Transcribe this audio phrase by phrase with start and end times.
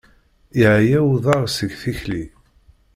[0.59, 2.23] Yeɛya uḍar seg tikli.